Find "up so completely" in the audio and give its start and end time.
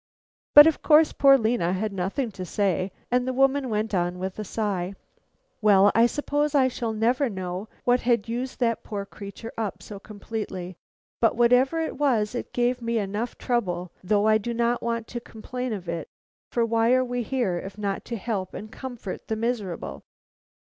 9.59-10.75